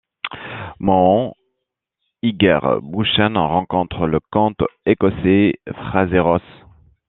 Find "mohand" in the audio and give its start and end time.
0.79-1.35